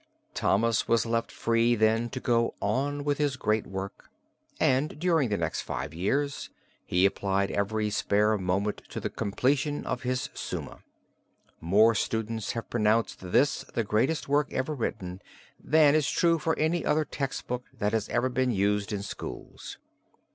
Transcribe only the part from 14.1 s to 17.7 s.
work ever written than is true for any other text book